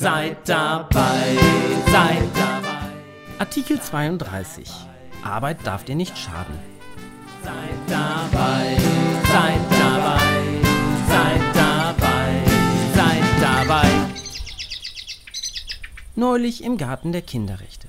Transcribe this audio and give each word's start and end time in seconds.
Seid 0.00 0.48
dabei, 0.48 1.36
seid 1.92 2.22
dabei. 2.34 2.88
Artikel 3.38 3.78
32. 3.78 4.66
Arbeit 5.22 5.58
darf 5.64 5.84
dir 5.84 5.94
nicht 5.94 6.16
schaden. 6.16 6.54
Seid 7.44 7.54
dabei, 7.86 8.78
seid 9.30 9.60
dabei, 9.70 10.22
seid 11.06 11.54
dabei, 11.54 12.44
seid 12.94 13.42
dabei. 13.42 13.90
Neulich 16.16 16.64
im 16.64 16.78
Garten 16.78 17.12
der 17.12 17.20
Kinderrechte. 17.20 17.88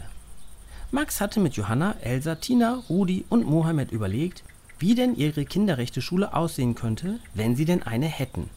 Max 0.91 1.21
hatte 1.21 1.39
mit 1.39 1.53
Johanna, 1.53 1.95
Elsa, 2.01 2.35
Tina, 2.35 2.83
Rudi 2.89 3.23
und 3.29 3.45
Mohammed 3.45 3.93
überlegt, 3.93 4.43
wie 4.79 4.95
denn 4.95 5.15
ihre 5.15 5.45
Kinderrechte-Schule 5.45 6.33
aussehen 6.33 6.75
könnte, 6.75 7.19
wenn 7.33 7.55
sie 7.55 7.63
denn 7.63 7.83
eine 7.83 8.07
hätten. 8.07 8.49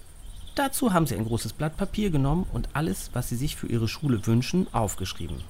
Dazu 0.54 0.92
haben 0.92 1.06
sie 1.06 1.16
ein 1.16 1.24
großes 1.24 1.52
Blatt 1.52 1.76
Papier 1.76 2.10
genommen 2.10 2.46
und 2.52 2.68
alles, 2.74 3.10
was 3.12 3.28
sie 3.28 3.36
sich 3.36 3.56
für 3.56 3.66
ihre 3.66 3.88
Schule 3.88 4.24
wünschen, 4.26 4.68
aufgeschrieben. 4.72 5.42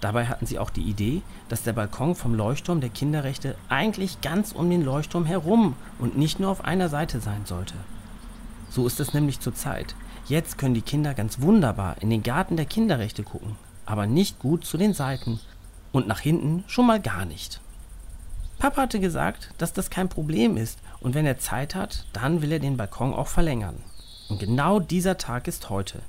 Dabei 0.00 0.26
hatten 0.26 0.46
sie 0.46 0.58
auch 0.58 0.70
die 0.70 0.82
Idee, 0.82 1.22
dass 1.48 1.64
der 1.64 1.72
Balkon 1.72 2.14
vom 2.14 2.34
Leuchtturm 2.34 2.80
der 2.80 2.88
Kinderrechte 2.88 3.56
eigentlich 3.68 4.20
ganz 4.20 4.52
um 4.52 4.70
den 4.70 4.82
Leuchtturm 4.82 5.26
herum 5.26 5.74
und 5.98 6.16
nicht 6.16 6.40
nur 6.40 6.50
auf 6.50 6.64
einer 6.64 6.88
Seite 6.88 7.20
sein 7.20 7.44
sollte. 7.44 7.74
So 8.70 8.86
ist 8.86 9.00
es 9.00 9.12
nämlich 9.12 9.40
zurzeit. 9.40 9.94
Jetzt 10.26 10.56
können 10.56 10.74
die 10.74 10.82
Kinder 10.82 11.14
ganz 11.14 11.40
wunderbar 11.40 11.96
in 12.00 12.10
den 12.10 12.22
Garten 12.22 12.56
der 12.56 12.66
Kinderrechte 12.66 13.24
gucken, 13.24 13.56
aber 13.86 14.06
nicht 14.06 14.38
gut 14.38 14.64
zu 14.64 14.78
den 14.78 14.94
Seiten 14.94 15.40
und 15.90 16.06
nach 16.06 16.20
hinten 16.20 16.64
schon 16.66 16.86
mal 16.86 17.00
gar 17.00 17.24
nicht. 17.24 17.60
Papa 18.58 18.82
hatte 18.82 19.00
gesagt, 19.00 19.52
dass 19.58 19.72
das 19.72 19.90
kein 19.90 20.08
Problem 20.08 20.56
ist 20.56 20.78
und 21.00 21.14
wenn 21.14 21.26
er 21.26 21.38
Zeit 21.38 21.74
hat, 21.74 22.06
dann 22.12 22.40
will 22.40 22.52
er 22.52 22.58
den 22.58 22.76
Balkon 22.76 23.14
auch 23.14 23.28
verlängern. 23.28 23.76
Und 24.28 24.40
genau 24.40 24.78
dieser 24.78 25.16
Tag 25.16 25.48
ist 25.48 25.70
heute. 25.70 26.02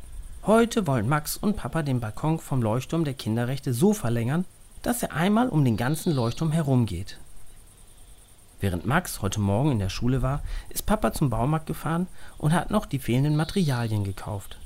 Heute 0.45 0.87
wollen 0.87 1.07
Max 1.07 1.37
und 1.37 1.55
Papa 1.55 1.83
den 1.83 2.01
Balkon 2.01 2.39
vom 2.39 2.61
Leuchtturm 2.61 3.05
der 3.05 3.13
Kinderrechte 3.13 3.73
so 3.73 3.93
verlängern, 3.93 4.45
dass 4.81 5.03
er 5.03 5.13
einmal 5.13 5.47
um 5.49 5.63
den 5.63 5.77
ganzen 5.77 6.13
Leuchtturm 6.13 6.51
herumgeht. 6.51 7.17
Während 8.59 8.85
Max 8.85 9.21
heute 9.21 9.39
Morgen 9.39 9.71
in 9.71 9.79
der 9.79 9.89
Schule 9.89 10.21
war, 10.21 10.41
ist 10.67 10.85
Papa 10.85 11.13
zum 11.13 11.29
Baumarkt 11.29 11.65
gefahren 11.65 12.07
und 12.37 12.51
hat 12.51 12.71
noch 12.71 12.85
die 12.85 12.99
fehlenden 12.99 13.37
Materialien 13.37 14.03
gekauft. 14.03 14.57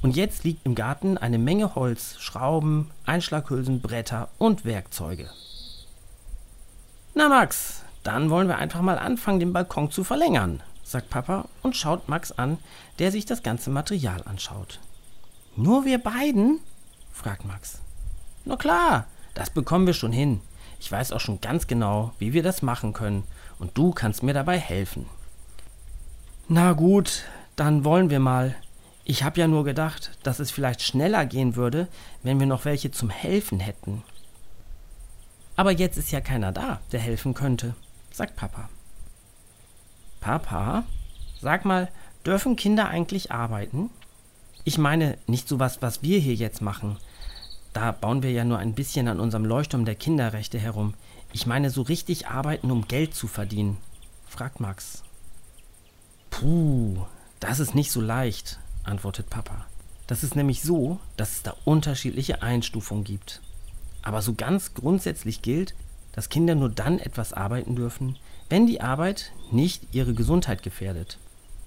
Und 0.00 0.16
jetzt 0.16 0.44
liegt 0.44 0.64
im 0.64 0.76
Garten 0.76 1.18
eine 1.18 1.38
Menge 1.38 1.74
Holz, 1.74 2.16
Schrauben, 2.18 2.90
Einschlaghülsen, 3.04 3.80
Bretter 3.80 4.28
und 4.38 4.64
Werkzeuge. 4.64 5.28
Na 7.14 7.28
Max, 7.28 7.82
dann 8.04 8.30
wollen 8.30 8.48
wir 8.48 8.58
einfach 8.58 8.80
mal 8.80 8.98
anfangen, 8.98 9.40
den 9.40 9.52
Balkon 9.52 9.90
zu 9.90 10.04
verlängern, 10.04 10.62
sagt 10.84 11.10
Papa 11.10 11.48
und 11.62 11.76
schaut 11.76 12.08
Max 12.08 12.32
an, 12.32 12.58
der 12.98 13.12
sich 13.12 13.26
das 13.26 13.42
ganze 13.42 13.70
Material 13.70 14.22
anschaut. 14.24 14.80
Nur 15.56 15.84
wir 15.84 15.98
beiden? 15.98 16.60
fragt 17.12 17.44
Max. 17.44 17.80
Na 18.44 18.56
klar, 18.56 19.06
das 19.34 19.50
bekommen 19.50 19.86
wir 19.86 19.94
schon 19.94 20.12
hin. 20.12 20.40
Ich 20.80 20.90
weiß 20.90 21.12
auch 21.12 21.20
schon 21.20 21.40
ganz 21.40 21.66
genau, 21.66 22.12
wie 22.18 22.32
wir 22.32 22.42
das 22.42 22.62
machen 22.62 22.92
können, 22.92 23.24
und 23.58 23.78
du 23.78 23.92
kannst 23.92 24.22
mir 24.22 24.34
dabei 24.34 24.58
helfen. 24.58 25.06
Na 26.48 26.72
gut, 26.72 27.24
dann 27.54 27.84
wollen 27.84 28.10
wir 28.10 28.18
mal. 28.18 28.56
Ich 29.04 29.22
habe 29.22 29.40
ja 29.40 29.46
nur 29.46 29.64
gedacht, 29.64 30.18
dass 30.22 30.40
es 30.40 30.50
vielleicht 30.50 30.82
schneller 30.82 31.26
gehen 31.26 31.54
würde, 31.54 31.88
wenn 32.22 32.40
wir 32.40 32.46
noch 32.46 32.64
welche 32.64 32.90
zum 32.90 33.10
Helfen 33.10 33.60
hätten. 33.60 34.02
Aber 35.54 35.70
jetzt 35.70 35.98
ist 35.98 36.10
ja 36.10 36.20
keiner 36.20 36.50
da, 36.50 36.80
der 36.90 37.00
helfen 37.00 37.34
könnte, 37.34 37.74
sagt 38.10 38.36
Papa. 38.36 38.68
Papa, 40.22 40.84
sag 41.40 41.64
mal, 41.64 41.88
dürfen 42.24 42.54
Kinder 42.54 42.88
eigentlich 42.88 43.32
arbeiten? 43.32 43.90
Ich 44.62 44.78
meine 44.78 45.18
nicht 45.26 45.48
sowas, 45.48 45.82
was 45.82 46.02
wir 46.02 46.20
hier 46.20 46.36
jetzt 46.36 46.62
machen. 46.62 46.96
Da 47.72 47.90
bauen 47.90 48.22
wir 48.22 48.30
ja 48.30 48.44
nur 48.44 48.58
ein 48.58 48.74
bisschen 48.74 49.08
an 49.08 49.18
unserem 49.18 49.44
Leuchtturm 49.44 49.84
der 49.84 49.96
Kinderrechte 49.96 50.60
herum. 50.60 50.94
Ich 51.32 51.46
meine 51.46 51.70
so 51.70 51.82
richtig 51.82 52.28
arbeiten, 52.28 52.70
um 52.70 52.86
Geld 52.86 53.16
zu 53.16 53.26
verdienen, 53.26 53.78
fragt 54.28 54.60
Max. 54.60 55.02
Puh, 56.30 57.04
das 57.40 57.58
ist 57.58 57.74
nicht 57.74 57.90
so 57.90 58.00
leicht, 58.00 58.60
antwortet 58.84 59.28
Papa. 59.28 59.66
Das 60.06 60.22
ist 60.22 60.36
nämlich 60.36 60.62
so, 60.62 61.00
dass 61.16 61.32
es 61.32 61.42
da 61.42 61.56
unterschiedliche 61.64 62.42
Einstufungen 62.42 63.02
gibt. 63.02 63.40
Aber 64.02 64.22
so 64.22 64.34
ganz 64.34 64.74
grundsätzlich 64.74 65.42
gilt, 65.42 65.74
dass 66.12 66.28
Kinder 66.28 66.54
nur 66.54 66.68
dann 66.68 66.98
etwas 66.98 67.32
arbeiten 67.32 67.74
dürfen, 67.74 68.16
wenn 68.48 68.66
die 68.66 68.80
Arbeit 68.80 69.32
nicht 69.50 69.82
ihre 69.92 70.14
Gesundheit 70.14 70.62
gefährdet. 70.62 71.18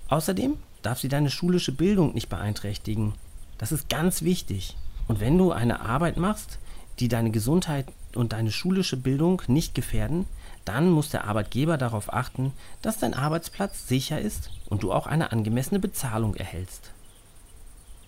Außerdem 0.08 0.58
darf 0.82 1.00
sie 1.00 1.10
deine 1.10 1.32
schulische 1.32 1.72
Bildung 1.72 2.14
nicht 2.14 2.30
beeinträchtigen. 2.30 3.14
Das 3.58 3.72
ist 3.72 3.90
ganz 3.90 4.22
wichtig. 4.22 4.78
Und 5.08 5.20
wenn 5.20 5.38
du 5.38 5.52
eine 5.52 5.82
Arbeit 5.82 6.18
machst, 6.18 6.60
die 7.00 7.08
deine 7.08 7.32
Gesundheit 7.32 7.88
und 8.14 8.34
deine 8.34 8.52
schulische 8.52 8.98
Bildung 8.98 9.42
nicht 9.48 9.76
gefährden, 9.76 10.26
dann 10.64 10.90
muss 10.90 11.10
der 11.10 11.26
Arbeitgeber 11.26 11.78
darauf 11.78 12.14
achten, 12.14 12.54
dass 12.82 12.98
dein 12.98 13.14
Arbeitsplatz 13.14 13.88
sicher 13.88 14.20
ist 14.20 14.50
und 14.68 14.84
du 14.84 14.92
auch 14.92 15.08
eine 15.08 15.32
angemessene 15.32 15.80
Bezahlung 15.80 16.36
erhältst. 16.36 16.92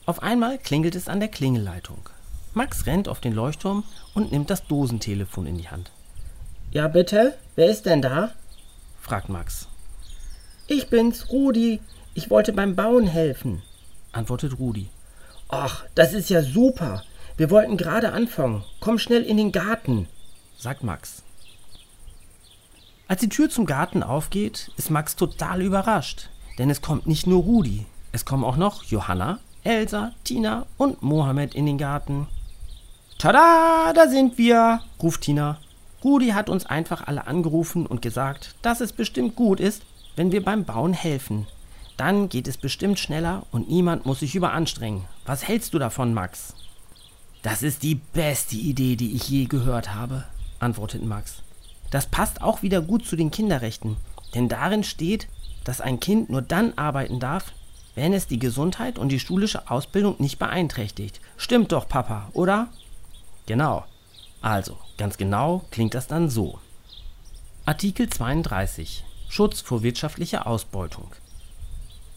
Auf 0.06 0.24
einmal 0.24 0.58
klingelt 0.58 0.96
es 0.96 1.10
an 1.10 1.20
der 1.20 1.30
Klingelleitung. 1.30 2.10
Max 2.54 2.86
rennt 2.86 3.08
auf 3.10 3.20
den 3.20 3.34
Leuchtturm 3.34 3.84
und 4.14 4.32
nimmt 4.32 4.50
das 4.50 4.66
Dosentelefon 4.66 5.46
in 5.46 5.58
die 5.58 5.70
Hand. 5.70 5.92
Ja, 6.72 6.88
bitte? 6.88 7.38
Wer 7.56 7.70
ist 7.70 7.86
denn 7.86 8.02
da? 8.02 8.32
fragt 9.02 9.30
Max. 9.30 9.68
Ich 10.68 10.90
bin's, 10.90 11.30
Rudi. 11.30 11.80
Ich 12.14 12.30
wollte 12.30 12.52
beim 12.52 12.76
Bauen 12.76 13.08
helfen, 13.08 13.62
antwortet 14.12 14.60
Rudi. 14.60 14.90
Ach, 15.50 15.86
das 15.96 16.14
ist 16.14 16.30
ja 16.30 16.42
super. 16.42 17.04
Wir 17.38 17.50
wollten 17.50 17.78
gerade 17.78 18.12
anfangen. 18.12 18.64
Komm 18.80 19.00
schnell 19.00 19.24
in 19.24 19.38
den 19.38 19.52
Garten, 19.52 20.08
sagt 20.58 20.84
Max. 20.84 21.24
Als 23.08 23.22
die 23.22 23.30
Tür 23.30 23.50
zum 23.50 23.66
Garten 23.66 24.04
aufgeht, 24.04 24.72
ist 24.76 24.90
Max 24.90 25.16
total 25.16 25.62
überrascht, 25.62 26.30
denn 26.58 26.70
es 26.70 26.82
kommt 26.82 27.08
nicht 27.08 27.28
nur 27.28 27.44
Rudi, 27.44 27.86
es 28.12 28.26
kommen 28.26 28.44
auch 28.44 28.58
noch 28.58 28.84
Johanna, 28.84 29.40
Elsa, 29.64 30.12
Tina 30.26 30.66
und 30.78 31.02
Mohammed 31.02 31.56
in 31.56 31.66
den 31.66 31.78
Garten. 31.78 32.28
Tada, 33.18 33.94
da 33.94 34.10
sind 34.10 34.38
wir, 34.38 34.82
ruft 35.02 35.22
Tina. 35.22 35.60
Rudi 36.08 36.30
hat 36.30 36.50
uns 36.50 36.66
einfach 36.66 37.06
alle 37.06 37.28
angerufen 37.28 37.86
und 37.86 38.02
gesagt, 38.02 38.56
dass 38.62 38.80
es 38.80 38.94
bestimmt 38.94 39.36
gut 39.36 39.60
ist, 39.60 39.84
wenn 40.16 40.32
wir 40.32 40.42
beim 40.42 40.64
Bauen 40.64 40.94
helfen. 40.94 41.48
Dann 41.98 42.30
geht 42.30 42.48
es 42.48 42.56
bestimmt 42.56 42.98
schneller 42.98 43.46
und 43.52 43.70
niemand 43.70 44.06
muss 44.06 44.22
sich 44.22 44.34
überanstrengen. 44.34 45.04
Was 45.26 45.46
hältst 45.46 45.74
du 45.74 45.80
davon, 45.80 46.14
Max? 46.14 46.54
Das 47.42 47.62
ist 47.62 47.84
die 47.84 47.96
beste 47.96 48.56
Idee, 48.56 48.96
die 48.96 49.18
ich 49.18 49.28
je 49.28 49.48
gehört 49.48 49.96
habe, 49.96 50.24
antwortet 50.60 51.04
Max. 51.04 51.42
Das 51.92 52.06
passt 52.06 52.42
auch 52.42 52.62
wieder 52.62 52.82
gut 52.82 53.06
zu 53.06 53.18
den 53.18 53.30
Kinderrechten, 53.30 53.98
denn 54.34 54.48
darin 54.48 54.86
steht, 54.86 55.28
dass 55.66 55.82
ein 55.82 56.00
Kind 56.00 56.30
nur 56.30 56.42
dann 56.42 56.72
arbeiten 56.78 57.20
darf, 57.20 57.52
wenn 57.96 58.14
es 58.14 58.28
die 58.28 58.40
Gesundheit 58.40 58.98
und 58.98 59.10
die 59.10 59.20
schulische 59.20 59.70
Ausbildung 59.70 60.16
nicht 60.20 60.40
beeinträchtigt. 60.40 61.20
Stimmt 61.36 61.74
doch, 61.74 61.90
Papa, 61.90 62.30
oder? 62.32 62.70
Genau. 63.46 63.84
Also, 64.42 64.78
ganz 64.98 65.18
genau 65.18 65.66
klingt 65.72 65.94
das 65.94 66.08
dann 66.08 66.30
so. 66.30 66.60
Artikel 67.66 68.10
32 68.10 69.04
Schutz 69.30 69.62
vor 69.62 69.84
wirtschaftlicher 69.84 70.48
Ausbeutung. 70.48 71.12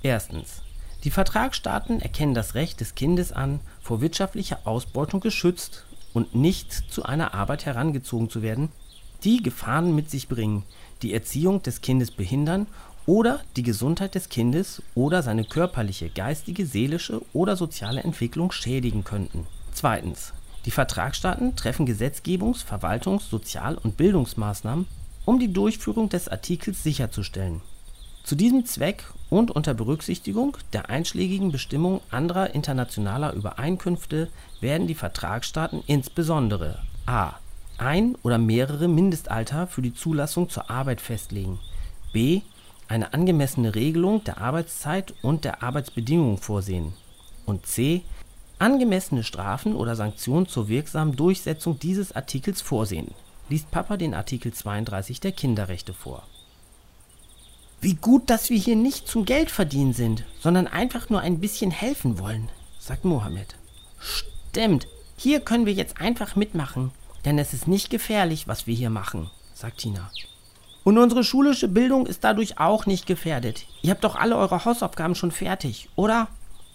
Erstens. 0.03 0.63
Die 1.03 1.11
Vertragsstaaten 1.11 2.01
erkennen 2.01 2.35
das 2.35 2.55
Recht 2.55 2.81
des 2.81 2.95
Kindes 2.95 3.33
an, 3.33 3.61
vor 3.81 4.01
wirtschaftlicher 4.01 4.61
Ausbeutung 4.65 5.21
geschützt 5.21 5.87
und 6.13 6.35
nicht 6.35 6.73
zu 6.73 7.05
einer 7.05 7.35
Arbeit 7.35 7.65
herangezogen 7.65 8.29
zu 8.29 8.43
werden, 8.43 8.71
die 9.25 9.43
Gefahren 9.43 9.95
mit 9.95 10.11
sich 10.11 10.29
bringen, 10.29 10.65
die 11.03 11.15
Erziehung 11.15 11.63
des 11.63 11.81
Kindes 11.81 12.11
behindern 12.11 12.67
oder 13.07 13.41
die 13.57 13.63
Gesundheit 13.63 14.15
des 14.15 14.29
Kindes 14.29 14.83
oder 14.95 15.23
seine 15.23 15.45
körperliche, 15.45 16.11
geistige, 16.11 16.67
seelische 16.67 17.23
oder 17.33 17.57
soziale 17.57 18.03
Entwicklung 18.03 18.53
schädigen 18.53 19.05
könnten. 19.05 19.47
Zweitens. 19.73 20.33
Die 20.67 20.71
Vertragsstaaten 20.71 21.57
treffen 21.57 21.87
Gesetzgebungs-, 21.87 22.65
Verwaltungs-, 22.65 23.31
Sozial- 23.31 23.79
und 23.79 23.97
Bildungsmaßnahmen, 23.97 24.87
um 25.25 25.39
die 25.39 25.53
Durchführung 25.53 26.09
des 26.09 26.29
Artikels 26.29 26.83
sicherzustellen. 26.83 27.61
Zu 28.25 28.37
diesem 28.37 28.67
Zweck 28.67 29.05
und 29.31 29.51
unter 29.51 29.75
Berücksichtigung 29.75 30.57
der 30.73 30.91
einschlägigen 30.91 31.53
Bestimmungen 31.53 32.01
anderer 32.11 32.55
internationaler 32.55 33.33
Übereinkünfte 33.33 34.29
werden 34.61 34.87
die 34.87 34.95
Vertragsstaaten 34.95 35.83
insbesondere 35.87 36.79
a. 37.07 37.33
ein 37.79 38.17
oder 38.23 38.39
mehrere 38.39 38.89
Mindestalter 38.89 39.67
für 39.67 39.83
die 39.83 39.95
Zulassung 39.95 40.51
zur 40.51 40.71
Arbeit 40.71 41.01
festlegen, 41.01 41.59
b. 42.13 42.43
eine 42.89 43.15
angemessene 43.15 43.75
Regelung 43.75 44.23
der 44.25 44.39
Arbeitszeit 44.39 45.15
und 45.23 45.45
der 45.45 45.63
Arbeitsbedingungen 45.63 46.39
vorsehen 46.39 46.93
und 47.47 47.67
c. 47.67 48.03
angemessene 48.61 49.25
Strafen 49.25 49.75
oder 49.75 49.97
Sanktionen 49.97 50.47
zur 50.47 50.69
wirksamen 50.69 51.17
Durchsetzung 51.17 51.79
dieses 51.79 52.13
Artikels 52.13 52.61
vorsehen 52.61 53.15
liest 53.51 53.71
Papa 53.71 53.97
den 53.97 54.15
Artikel 54.15 54.53
32 54.53 55.21
der 55.21 55.33
Kinderrechte 55.33 55.93
vor. 55.93 56.23
Wie 57.81 57.95
gut, 57.95 58.31
dass 58.31 58.51
wir 58.51 58.59
hier 58.59 58.77
nicht 58.77 59.09
zum 59.09 59.25
Geldverdienen 59.25 59.93
sind, 59.93 60.25
sondern 60.39 60.67
einfach 60.67 61.11
nur 61.11 61.21
ein 61.21 61.41
bisschen 61.41 61.71
helfen 61.71 62.19
wollen, 62.19 62.49
sagt 62.79 63.05
Mohammed. 63.05 63.57
Stimmt, 63.99 64.87
hier 65.17 65.41
können 65.41 65.67
wir 65.67 65.73
jetzt 65.73 66.01
einfach 66.01 66.37
mitmachen, 66.37 66.93
denn 67.25 67.39
es 67.39 67.53
ist 67.53 67.67
nicht 67.67 67.91
gefährlich, 67.91 68.47
was 68.47 68.67
wir 68.67 68.75
hier 68.75 68.91
machen, 68.91 69.31
sagt 69.55 69.79
Tina. 69.79 70.11
Und 70.85 70.99
unsere 70.99 71.25
schulische 71.25 71.69
Bildung 71.69 72.07
ist 72.07 72.25
dadurch 72.25 72.59
auch 72.59 72.87
nicht 72.87 73.07
gefährdet. 73.07 73.67
Ihr 73.83 73.91
habt 73.91 74.05
doch 74.05 74.15
alle 74.15 74.37
eure 74.37 74.65
Hausaufgaben 74.65 75.15
schon 75.15 75.31
fertig, 75.31 75.89
oder? 75.97 76.29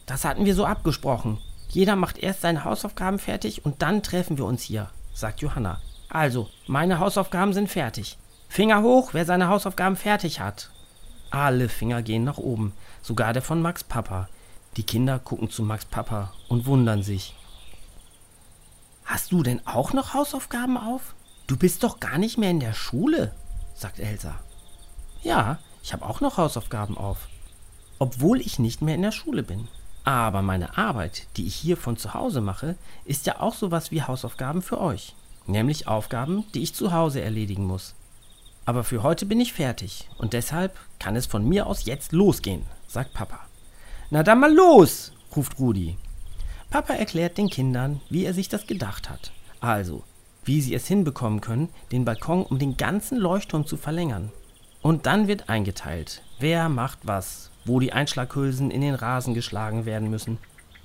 Das 0.06 0.26
hatten 0.26 0.46
wir 0.46 0.56
so 0.56 0.66
abgesprochen. 0.66 1.40
Jeder 1.76 1.98
macht 1.98 2.20
erst 2.20 2.40
seine 2.40 2.64
Hausaufgaben 2.64 3.20
fertig 3.20 3.66
und 3.66 3.82
dann 3.82 4.02
treffen 4.02 4.38
wir 4.38 4.46
uns 4.46 4.64
hier, 4.64 4.90
sagt 5.14 5.42
Johanna. 5.42 5.82
Also, 6.08 6.50
meine 6.68 7.00
Hausaufgaben 7.00 7.52
sind 7.52 7.68
fertig. 7.68 8.18
Finger 8.48 8.82
hoch, 8.82 9.10
wer 9.12 9.26
seine 9.26 9.50
Hausaufgaben 9.50 9.98
fertig 9.98 10.40
hat. 10.40 10.70
Alle 11.32 11.68
Finger 11.68 12.02
gehen 12.02 12.24
nach 12.24 12.38
oben, 12.38 12.72
sogar 13.02 13.34
der 13.34 13.42
von 13.42 13.62
Max 13.62 13.84
Papa. 13.84 14.30
Die 14.78 14.84
Kinder 14.84 15.20
gucken 15.20 15.50
zu 15.50 15.64
Max 15.64 15.84
Papa 15.84 16.32
und 16.48 16.66
wundern 16.66 17.04
sich. 17.04 17.36
Hast 19.04 19.34
du 19.34 19.44
denn 19.44 19.60
auch 19.68 19.92
noch 19.92 20.14
Hausaufgaben 20.14 20.78
auf? 20.78 21.14
Du 21.46 21.58
bist 21.58 21.84
doch 21.84 22.00
gar 22.00 22.18
nicht 22.18 22.38
mehr 22.38 22.52
in 22.52 22.62
der 22.62 22.74
Schule, 22.74 23.36
sagt 23.74 24.00
Elsa. 24.00 24.36
Ja, 25.24 25.60
ich 25.84 25.92
habe 25.92 26.06
auch 26.06 26.22
noch 26.22 26.38
Hausaufgaben 26.38 26.98
auf, 26.98 27.28
obwohl 28.00 28.40
ich 28.40 28.60
nicht 28.60 28.82
mehr 28.82 28.96
in 28.96 29.02
der 29.02 29.12
Schule 29.12 29.44
bin. 29.44 29.68
Aber 30.06 30.42
meine 30.42 30.78
Arbeit, 30.78 31.28
die 31.36 31.46
ich 31.46 31.56
hier 31.56 31.78
von 31.78 31.98
zu 31.98 32.14
Hause 32.14 32.40
mache, 32.40 32.76
ist 33.04 33.26
ja 33.26 33.42
auch 33.42 33.56
sowas 33.56 33.92
wie 33.92 34.04
Hausaufgaben 34.04 34.62
für 34.62 34.80
euch 34.80 35.16
nämlich 35.48 35.88
Aufgaben, 35.88 36.44
die 36.54 36.64
ich 36.64 36.74
zu 36.74 36.92
Hause 36.92 37.22
erledigen 37.22 37.66
muss. 37.66 37.96
Aber 38.66 38.84
für 38.84 39.04
heute 39.04 39.26
bin 39.26 39.40
ich 39.40 39.54
fertig 39.54 40.10
und 40.18 40.34
deshalb 40.34 40.76
kann 41.00 41.16
es 41.16 41.26
von 41.26 41.48
mir 41.48 41.68
aus 41.68 41.86
jetzt 41.86 42.12
losgehen, 42.12 42.64
sagt 42.88 43.14
Papa. 43.14 43.40
Na 44.10 44.24
dann 44.24 44.40
mal 44.40 44.54
los, 44.54 45.12
ruft 45.36 45.60
Rudi. 45.60 45.98
Papa 46.70 46.94
erklärt 46.94 47.38
den 47.38 47.50
Kindern, 47.50 48.02
wie 48.10 48.26
er 48.26 48.34
sich 48.34 48.50
das 48.50 48.66
gedacht 48.66 49.10
hat. 49.10 49.32
Also, 49.60 50.04
wie 50.44 50.62
sie 50.62 50.74
es 50.74 50.88
hinbekommen 50.88 51.42
können, 51.42 51.70
den 51.92 52.06
Balkon 52.06 52.44
um 52.44 52.60
den 52.60 52.78
ganzen 52.78 53.18
Leuchtturm 53.18 53.66
zu 53.68 53.78
verlängern. 53.78 54.32
Und 54.82 55.06
dann 55.06 55.28
wird 55.28 55.50
eingeteilt, 55.50 56.22
wer 56.40 56.70
macht 56.70 57.00
was, 57.04 57.50
wo 57.66 57.80
die 57.80 57.94
Einschlaghülsen 57.94 58.72
in 58.72 58.82
den 58.82 58.96
Rasen 58.96 59.34
geschlagen 59.34 59.86
werden 59.86 60.10
müssen, 60.10 60.38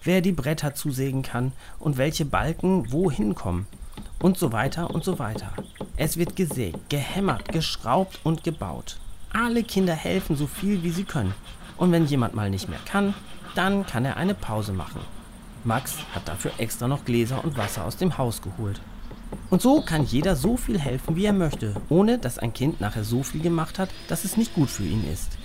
wer 0.02 0.20
die 0.20 0.32
Bretter 0.32 0.74
zusägen 0.74 1.22
kann 1.22 1.52
und 1.78 1.98
welche 1.98 2.24
Balken 2.24 2.90
wohin 2.90 3.34
kommen 3.34 3.66
und 4.20 4.38
so 4.38 4.52
weiter 4.52 4.90
und 4.90 5.04
so 5.04 5.18
weiter. 5.18 5.52
Es 5.96 6.16
wird 6.16 6.36
gesägt, 6.36 6.90
gehämmert, 6.90 7.48
geschraubt 7.52 8.20
und 8.24 8.44
gebaut. 8.44 8.98
Alle 9.32 9.62
Kinder 9.62 9.94
helfen 9.94 10.36
so 10.36 10.46
viel 10.46 10.82
wie 10.82 10.90
sie 10.90 11.04
können. 11.04 11.34
Und 11.76 11.92
wenn 11.92 12.06
jemand 12.06 12.34
mal 12.34 12.50
nicht 12.50 12.68
mehr 12.68 12.80
kann, 12.84 13.14
dann 13.54 13.86
kann 13.86 14.04
er 14.04 14.16
eine 14.16 14.34
Pause 14.34 14.72
machen. 14.72 15.00
Max 15.64 15.96
hat 16.14 16.26
dafür 16.26 16.52
extra 16.58 16.88
noch 16.88 17.04
Gläser 17.04 17.44
und 17.44 17.56
Wasser 17.56 17.84
aus 17.84 17.96
dem 17.96 18.16
Haus 18.16 18.42
geholt. 18.42 18.80
Und 19.50 19.62
so 19.62 19.82
kann 19.82 20.04
jeder 20.04 20.36
so 20.36 20.56
viel 20.56 20.78
helfen, 20.78 21.16
wie 21.16 21.26
er 21.26 21.32
möchte, 21.32 21.74
ohne 21.88 22.18
dass 22.18 22.38
ein 22.38 22.52
Kind 22.52 22.80
nachher 22.80 23.04
so 23.04 23.22
viel 23.22 23.40
gemacht 23.40 23.78
hat, 23.78 23.90
dass 24.08 24.24
es 24.24 24.36
nicht 24.36 24.54
gut 24.54 24.70
für 24.70 24.84
ihn 24.84 25.04
ist. 25.10 25.38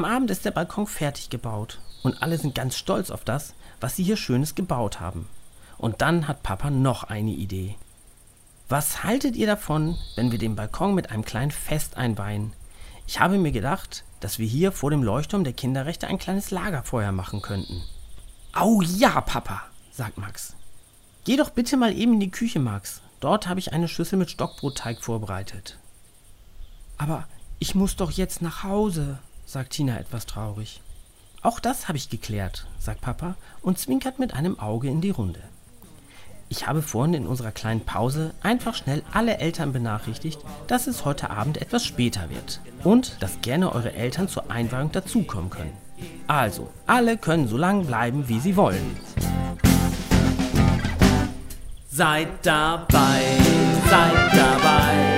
Am 0.00 0.06
Abend 0.06 0.30
ist 0.30 0.46
der 0.46 0.50
Balkon 0.50 0.86
fertig 0.86 1.28
gebaut 1.28 1.78
und 2.02 2.22
alle 2.22 2.38
sind 2.38 2.54
ganz 2.54 2.74
stolz 2.74 3.10
auf 3.10 3.22
das, 3.22 3.52
was 3.82 3.96
sie 3.96 4.02
hier 4.02 4.16
Schönes 4.16 4.54
gebaut 4.54 4.98
haben. 4.98 5.28
Und 5.76 6.00
dann 6.00 6.26
hat 6.26 6.42
Papa 6.42 6.70
noch 6.70 7.04
eine 7.04 7.32
Idee. 7.32 7.76
Was 8.70 9.04
haltet 9.04 9.36
ihr 9.36 9.46
davon, 9.46 9.98
wenn 10.16 10.32
wir 10.32 10.38
den 10.38 10.56
Balkon 10.56 10.94
mit 10.94 11.10
einem 11.10 11.22
kleinen 11.22 11.50
Fest 11.50 11.98
einweihen? 11.98 12.54
Ich 13.06 13.20
habe 13.20 13.36
mir 13.36 13.52
gedacht, 13.52 14.04
dass 14.20 14.38
wir 14.38 14.46
hier 14.46 14.72
vor 14.72 14.90
dem 14.90 15.02
Leuchtturm 15.02 15.44
der 15.44 15.52
Kinderrechte 15.52 16.06
ein 16.06 16.18
kleines 16.18 16.50
Lagerfeuer 16.50 17.12
machen 17.12 17.42
könnten. 17.42 17.82
Au 18.54 18.80
ja, 18.80 19.20
Papa, 19.20 19.64
sagt 19.92 20.16
Max. 20.16 20.56
Geh 21.24 21.36
doch 21.36 21.50
bitte 21.50 21.76
mal 21.76 21.94
eben 21.94 22.14
in 22.14 22.20
die 22.20 22.30
Küche, 22.30 22.58
Max. 22.58 23.02
Dort 23.20 23.48
habe 23.48 23.60
ich 23.60 23.74
eine 23.74 23.86
Schüssel 23.86 24.18
mit 24.18 24.30
Stockbrotteig 24.30 25.02
vorbereitet. 25.02 25.76
Aber 26.96 27.28
ich 27.58 27.74
muss 27.74 27.96
doch 27.96 28.10
jetzt 28.10 28.40
nach 28.40 28.64
Hause, 28.64 29.18
sagt 29.50 29.72
Tina 29.72 29.98
etwas 29.98 30.26
traurig. 30.26 30.80
Auch 31.42 31.58
das 31.58 31.88
habe 31.88 31.98
ich 31.98 32.08
geklärt, 32.08 32.66
sagt 32.78 33.00
Papa 33.00 33.34
und 33.62 33.78
zwinkert 33.78 34.18
mit 34.20 34.32
einem 34.32 34.60
Auge 34.60 34.88
in 34.88 35.00
die 35.00 35.10
Runde. 35.10 35.40
Ich 36.48 36.66
habe 36.66 36.82
vorhin 36.82 37.14
in 37.14 37.26
unserer 37.26 37.50
kleinen 37.50 37.80
Pause 37.84 38.32
einfach 38.42 38.74
schnell 38.74 39.02
alle 39.12 39.38
Eltern 39.38 39.72
benachrichtigt, 39.72 40.38
dass 40.66 40.86
es 40.86 41.04
heute 41.04 41.30
Abend 41.30 41.58
etwas 41.58 41.84
später 41.84 42.30
wird 42.30 42.60
und 42.84 43.16
dass 43.20 43.40
gerne 43.40 43.72
eure 43.72 43.92
Eltern 43.92 44.28
zur 44.28 44.50
Einweihung 44.50 44.92
dazukommen 44.92 45.50
können. 45.50 45.76
Also, 46.26 46.70
alle 46.86 47.16
können 47.16 47.48
so 47.48 47.56
lang 47.56 47.86
bleiben, 47.86 48.28
wie 48.28 48.40
sie 48.40 48.56
wollen. 48.56 48.96
Seid 51.88 52.28
dabei, 52.42 53.22
seid 53.88 54.32
dabei 54.32 55.09